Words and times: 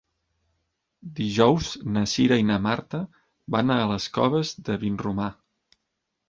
Dijous 1.19 1.67
na 1.97 2.03
Cira 2.13 2.39
i 2.43 2.47
na 2.53 2.57
Marta 2.69 3.03
van 3.57 3.75
a 3.75 3.77
les 3.93 4.09
Coves 4.17 4.55
de 4.71 4.79
Vinromà. 4.87 5.29